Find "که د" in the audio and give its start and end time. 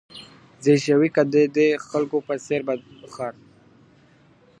1.15-1.35